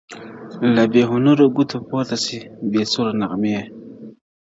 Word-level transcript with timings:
له 0.75 0.83
بې 0.91 1.01
هنرو 1.11 1.45
ګوتو 1.55 1.77
پورته 1.87 2.17
سي 2.25 2.39
بې 2.71 2.83
سوره 2.91 3.11
نغمې- 3.21 3.61